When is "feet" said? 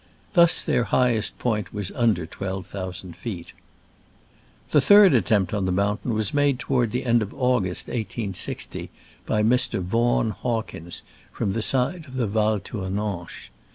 3.15-3.53